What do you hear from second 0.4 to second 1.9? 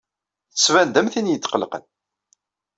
Tettban-d am tin yetqellqen.